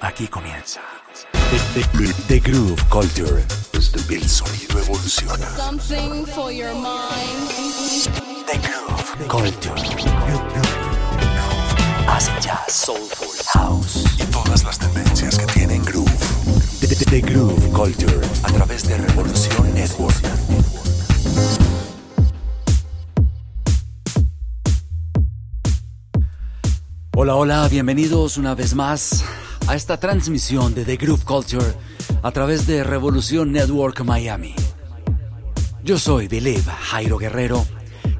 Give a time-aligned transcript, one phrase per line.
[0.00, 0.80] Aquí comienza.
[1.32, 3.44] The, the- the Groove Culture.
[4.10, 5.48] El sonido evoluciona.
[5.56, 7.48] Something for your mind.
[8.46, 9.74] The Groove Culture.
[12.08, 16.10] Acid jazz, soulful, house y todas las tendencias que tienen groove.
[16.80, 20.14] The, the- the Groove Culture a través de Revolución Network.
[27.16, 29.24] Hola, hola, bienvenidos una vez más
[29.68, 31.74] a esta transmisión de The Groove Culture
[32.22, 34.54] a través de Revolución Network Miami.
[35.84, 37.66] Yo soy Believe Jairo Guerrero,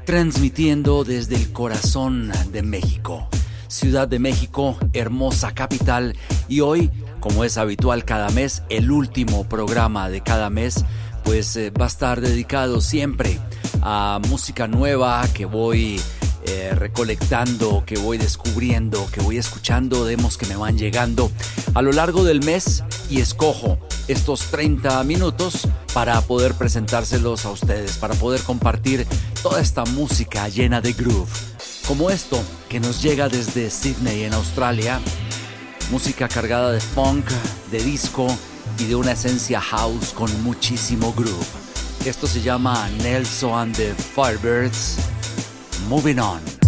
[0.05, 3.27] transmitiendo desde el corazón de México,
[3.67, 6.15] Ciudad de México, hermosa capital,
[6.47, 10.85] y hoy, como es habitual cada mes, el último programa de cada mes,
[11.23, 13.39] pues eh, va a estar dedicado siempre
[13.81, 15.99] a música nueva que voy
[16.45, 21.31] eh, recolectando, que voy descubriendo, que voy escuchando, demos que me van llegando
[21.73, 27.97] a lo largo del mes y escojo estos 30 minutos para poder presentárselos a ustedes,
[27.97, 29.05] para poder compartir
[29.43, 31.29] toda esta música llena de groove,
[31.87, 34.99] como esto que nos llega desde Sydney en Australia,
[35.91, 37.25] música cargada de funk,
[37.71, 38.27] de disco
[38.77, 41.45] y de una esencia house con muchísimo groove.
[42.05, 44.97] Esto se llama Nelson and the Firebirds.
[45.89, 46.58] Moving on.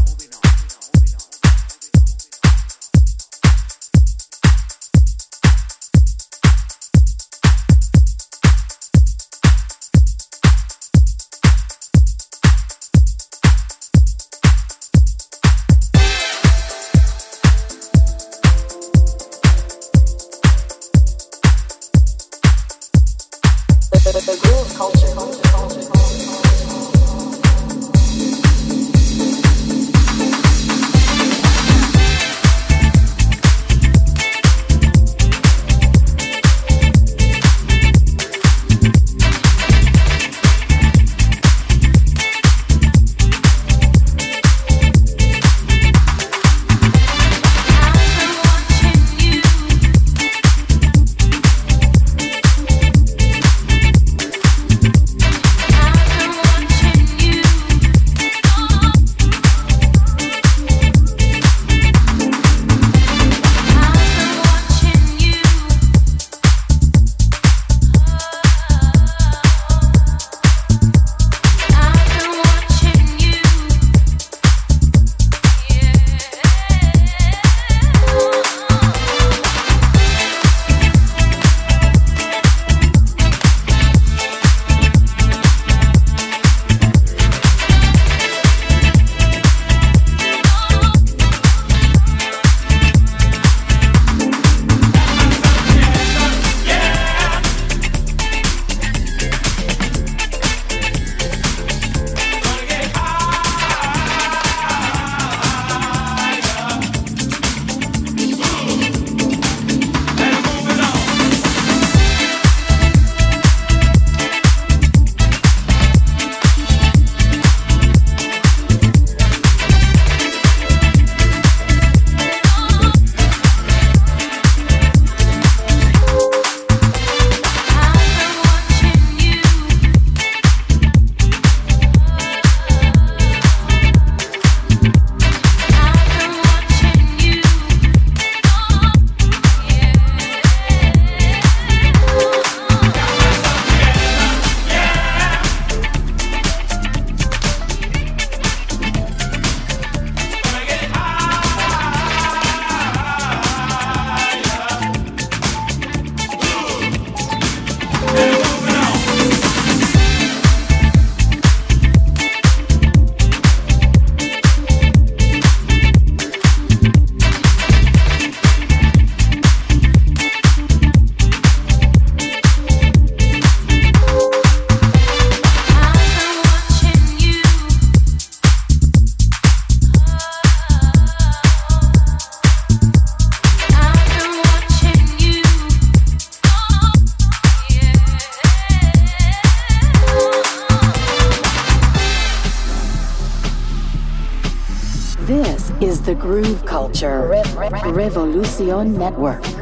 [197.92, 199.61] Revolution Network.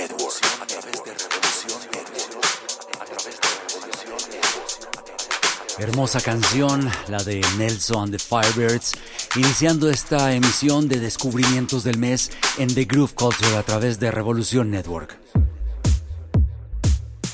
[0.00, 2.46] A través de Revolución Network.
[2.98, 5.78] A través de Revolución Network.
[5.78, 8.92] Hermosa canción, la de Nelson and the Firebirds,
[9.36, 14.70] iniciando esta emisión de descubrimientos del mes en The Groove Culture a través de Revolución
[14.70, 15.18] Network.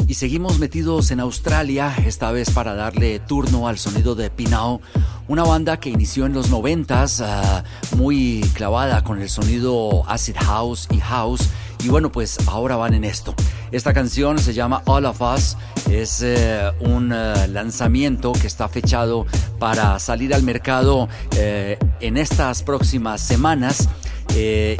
[0.08, 4.80] Y seguimos metidos en Australia, esta vez para darle turno al sonido de Pinao,
[5.28, 7.62] una banda que inició en los noventas, ah,
[7.96, 11.48] muy clavada con el sonido acid house y house,
[11.82, 13.34] y bueno, pues ahora van en esto.
[13.72, 15.56] Esta canción se llama All of Us,
[15.90, 19.26] es eh, un eh, lanzamiento que está fechado
[19.58, 23.88] para salir al mercado eh, en estas próximas semanas,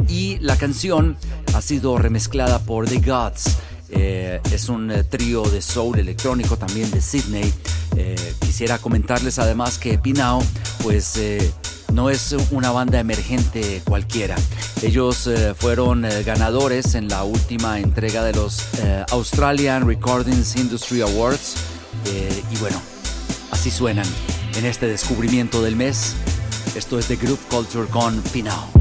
[0.09, 1.17] y la canción
[1.55, 3.57] ha sido remezclada por The Gods.
[3.89, 7.55] Es un trío de soul electrónico también de Sydney.
[8.41, 10.43] Quisiera comentarles además que Pinao,
[10.83, 11.19] pues
[11.91, 14.37] no es una banda emergente cualquiera.
[14.83, 15.29] Ellos
[15.59, 18.63] fueron ganadores en la última entrega de los
[19.11, 21.57] Australian Recordings Industry Awards.
[22.51, 22.81] y bueno,
[23.51, 24.07] así suenan
[24.57, 26.15] en este descubrimiento del mes.
[26.75, 28.76] Esto es de Groove Culture con Pinao.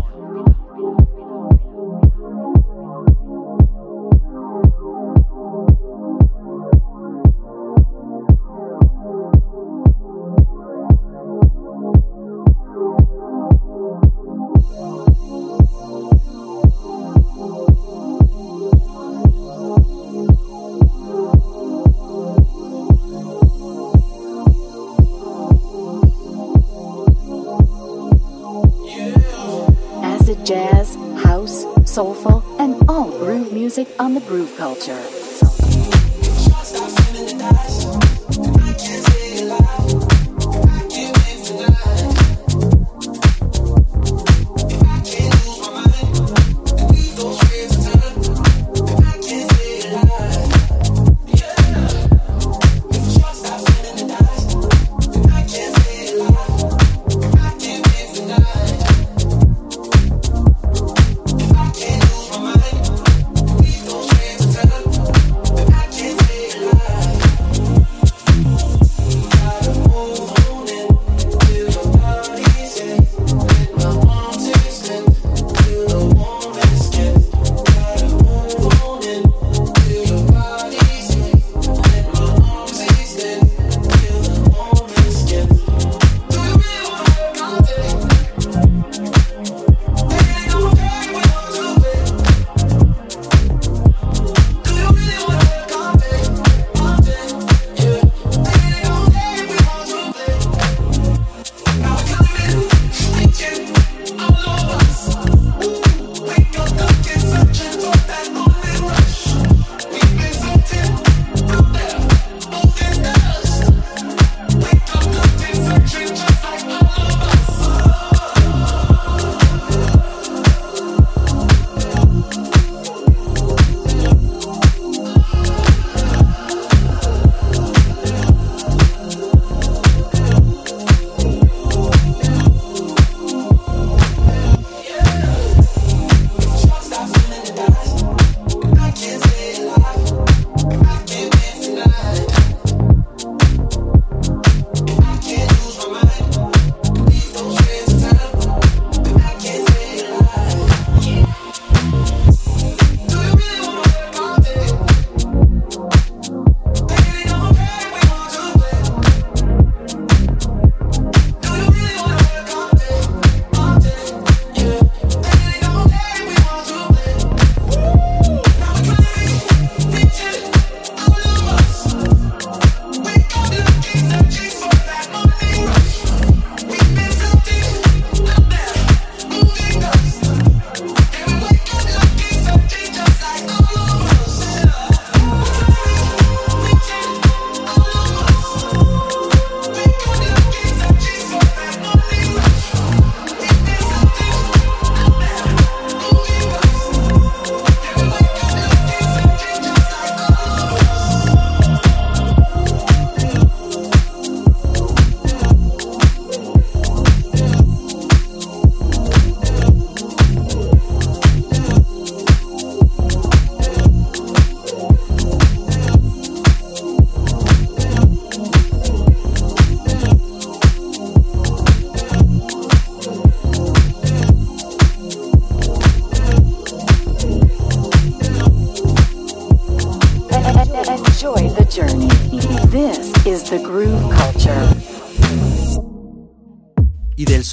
[34.86, 35.15] Groove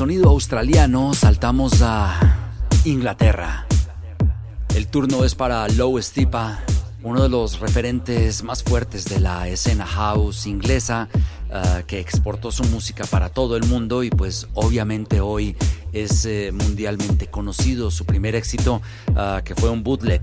[0.03, 3.69] sonido australiano saltamos a Inglaterra.
[4.75, 6.59] El turno es para Low Stipa,
[7.05, 11.09] uno de los referentes más fuertes de la escena house inglesa,
[11.51, 15.57] uh, que exportó su música para todo el mundo y pues obviamente hoy
[15.93, 17.93] es eh, mundialmente conocido.
[17.93, 20.23] Su primer éxito, uh, que fue un bootleg.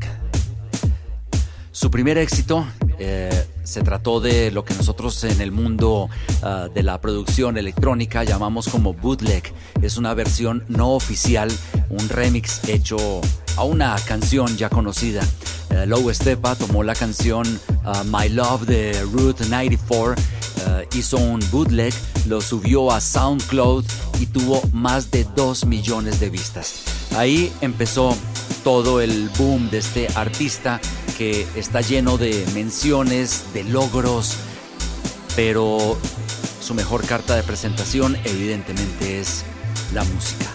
[1.71, 2.65] Su primer éxito
[2.97, 6.09] eh, se trató de lo que nosotros en el mundo
[6.41, 9.53] uh, de la producción electrónica llamamos como bootleg.
[9.83, 11.51] Es una versión no oficial,
[11.89, 12.97] un remix hecho
[13.57, 15.21] a una canción ya conocida.
[15.69, 17.45] Uh, Low Stepa tomó la canción
[17.85, 20.15] uh, My Love de Route 94,
[20.95, 21.93] hizo un bootleg,
[22.27, 23.85] lo subió a SoundCloud
[24.19, 26.83] y tuvo más de 2 millones de vistas.
[27.15, 28.15] Ahí empezó
[28.63, 30.81] todo el boom de este artista
[31.19, 34.35] que está lleno de menciones, de logros,
[35.35, 35.97] pero
[36.61, 39.43] su mejor carta de presentación evidentemente es
[39.93, 40.45] la música.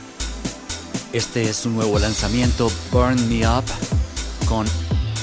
[1.13, 3.65] Este es su nuevo lanzamiento, Burn Me Up,
[4.47, 4.67] con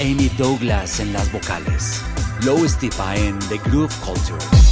[0.00, 2.00] Amy Douglas en las vocales.
[2.44, 4.71] Low Stipa en The Groove Culture.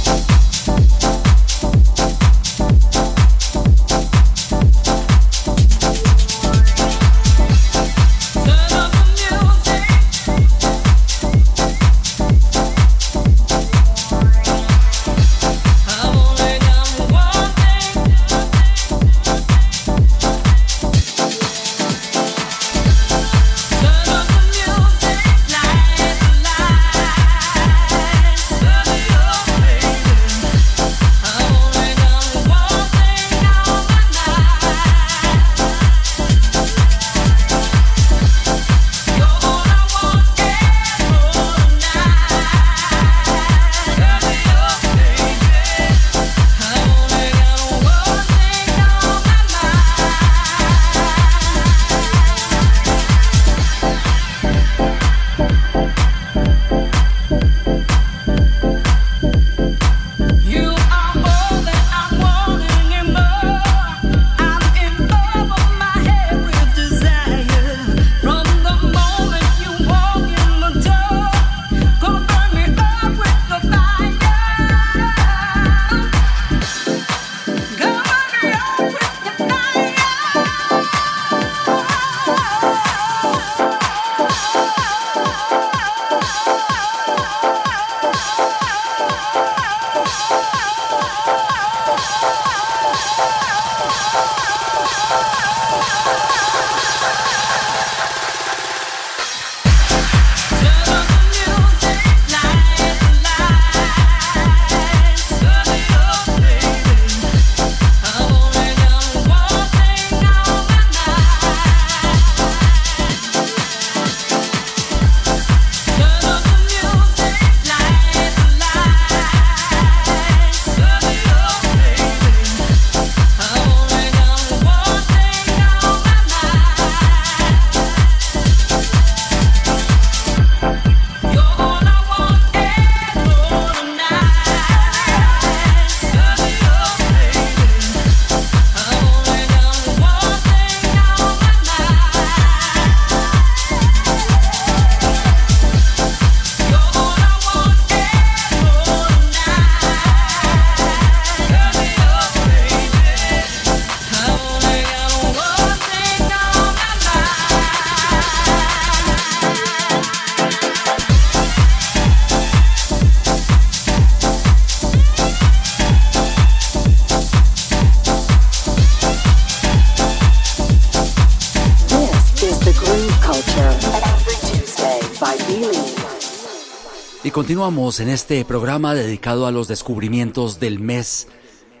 [177.41, 181.27] Continuamos en este programa dedicado a los descubrimientos del mes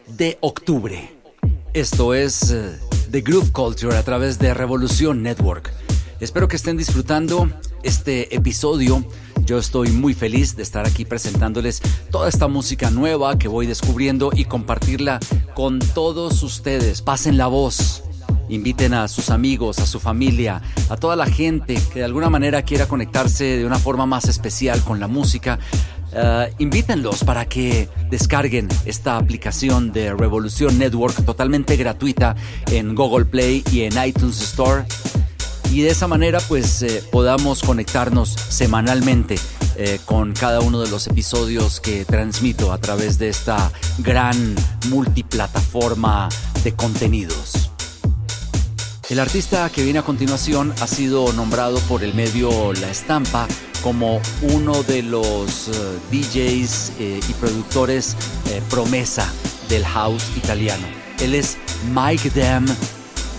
[0.07, 1.13] de octubre.
[1.73, 5.71] Esto es uh, The Groove Culture a través de Revolución Network.
[6.19, 7.47] Espero que estén disfrutando
[7.83, 9.05] este episodio.
[9.45, 14.31] Yo estoy muy feliz de estar aquí presentándoles toda esta música nueva que voy descubriendo
[14.33, 15.19] y compartirla
[15.53, 17.03] con todos ustedes.
[17.03, 18.01] Pasen la voz
[18.51, 22.61] inviten a sus amigos, a su familia, a toda la gente que de alguna manera
[22.61, 25.57] quiera conectarse de una forma más especial con la música.
[26.13, 32.35] Uh, invítenlos para que descarguen esta aplicación de Revolución Network totalmente gratuita
[32.69, 34.83] en Google Play y en iTunes Store.
[35.71, 39.35] y de esa manera pues eh, podamos conectarnos semanalmente
[39.77, 44.53] eh, con cada uno de los episodios que transmito a través de esta gran
[44.89, 46.27] multiplataforma
[46.65, 47.70] de contenidos.
[49.11, 53.45] El artista que viene a continuación ha sido nombrado por el medio La Estampa
[53.83, 58.15] como uno de los eh, DJs y productores
[58.69, 59.29] promesa
[59.67, 60.87] del house italiano.
[61.19, 61.57] Él es
[61.93, 62.65] Mike Dam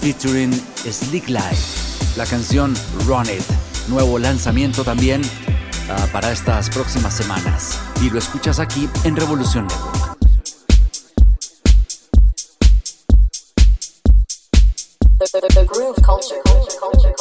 [0.03, 0.53] featuring
[0.91, 2.19] Slick Life.
[2.19, 2.75] La canción
[3.07, 7.81] Run It, nuevo lanzamiento también uh, para estas próximas semanas.
[8.03, 9.67] Y lo escuchas aquí en Revolución
[15.35, 15.99] Network.
[17.05, 17.12] A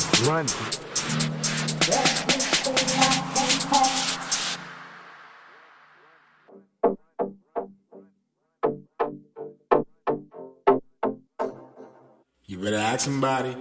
[0.00, 0.48] somebody.
[3.34, 4.14] groove culture.
[12.64, 13.56] better ask somebody.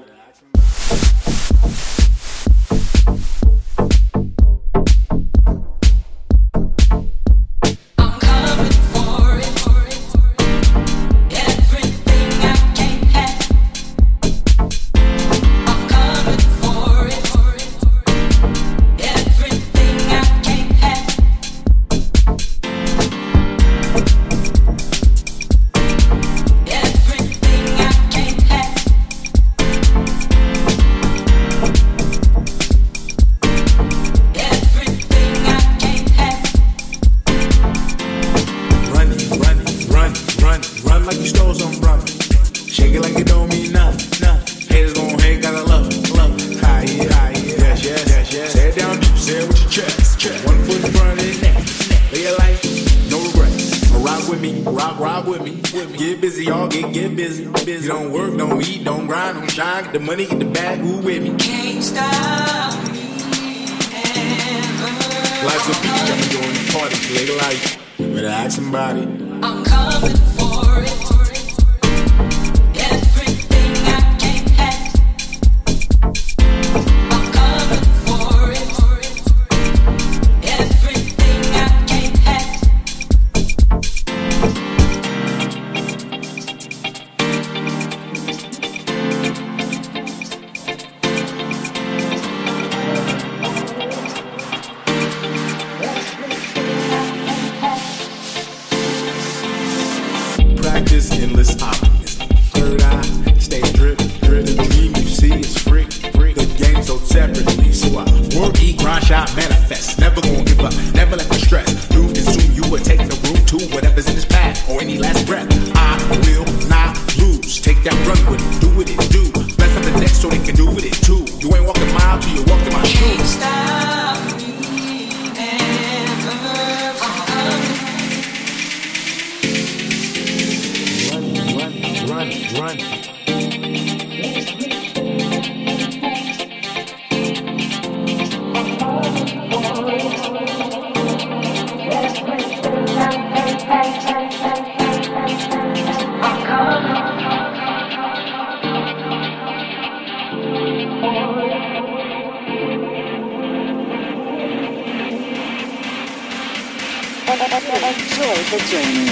[158.53, 159.05] the journey.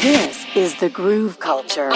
[0.00, 1.92] This is the groove culture.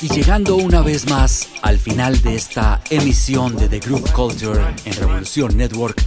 [0.00, 4.92] Y llegando una vez más al final de esta emisión de The Groove Culture en
[4.94, 6.02] Revolución Network,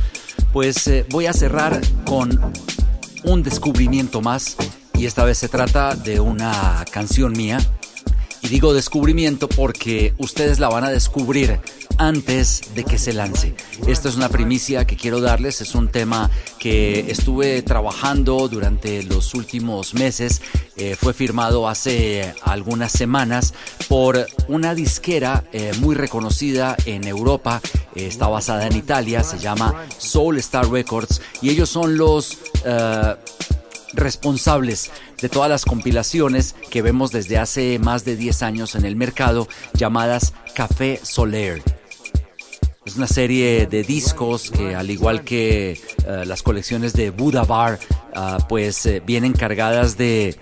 [0.51, 2.53] pues eh, voy a cerrar con
[3.23, 4.57] un descubrimiento más
[4.97, 7.59] y esta vez se trata de una canción mía.
[8.41, 11.59] Y digo descubrimiento porque ustedes la van a descubrir
[11.97, 13.55] antes de que se lance.
[13.87, 16.29] Esta es una primicia que quiero darles, es un tema
[16.59, 20.41] que estuve trabajando durante los últimos meses,
[20.77, 23.53] eh, fue firmado hace algunas semanas
[23.87, 27.61] por una disquera eh, muy reconocida en Europa,
[27.95, 32.37] eh, está basada en Italia, se llama Soul Star Records y ellos son los
[33.93, 38.95] responsables de todas las compilaciones que vemos desde hace más de 10 años en el
[38.95, 41.74] mercado llamadas Café Soler.
[42.85, 45.77] Es una serie de discos que al igual que eh,
[46.27, 47.79] las colecciones de Buddha Bar,
[48.13, 50.35] ah, pues eh, vienen cargadas de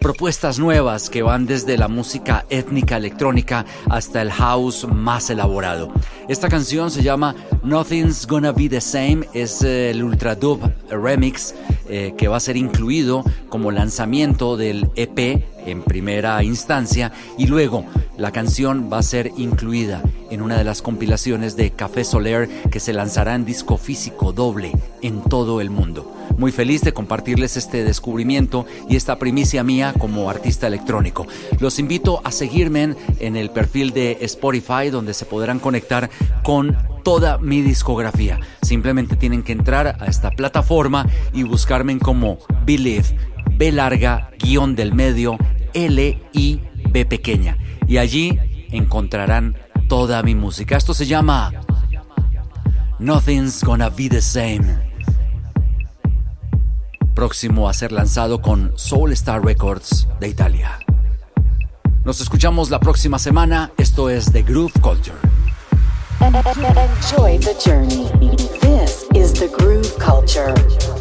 [0.00, 5.92] propuestas nuevas que van desde la música étnica electrónica hasta el house más elaborado.
[6.26, 10.58] Esta canción se llama Nothing's Gonna Be the Same, es el Ultra Dub
[10.88, 11.54] Remix
[11.86, 17.84] eh, que va a ser incluido como lanzamiento del EP en primera instancia y luego
[18.16, 22.80] la canción va a ser incluida en una de las compilaciones de Café Soler que
[22.80, 26.10] se lanzará en disco físico doble en todo el mundo.
[26.36, 31.26] Muy feliz de compartirles este descubrimiento y esta primicia mía como artista electrónico.
[31.60, 36.10] Los invito a seguirme en el perfil de Spotify donde se podrán conectar
[36.42, 38.40] con toda mi discografía.
[38.62, 43.16] Simplemente tienen que entrar a esta plataforma y buscarme como Believe,
[43.56, 45.38] B larga, guion del medio,
[45.72, 47.56] L I B pequeña.
[47.86, 48.38] Y allí
[48.70, 49.56] encontrarán
[49.88, 50.76] toda mi música.
[50.76, 51.52] Esto se llama
[52.98, 54.83] Nothing's Gonna Be the Same
[57.14, 60.78] próximo a ser lanzado con Soul Star Records de Italia.
[62.04, 63.70] Nos escuchamos la próxima semana.
[63.78, 65.16] Esto es The Groove Culture.
[68.60, 70.93] This is the Groove Culture.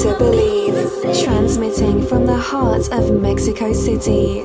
[0.00, 0.74] to Believe,
[1.22, 4.40] transmitting from the heart of Mexico City.
[4.40, 4.44] A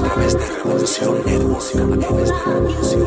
[0.00, 0.52] través de
[1.22, 3.06] revolución, a través de revolución.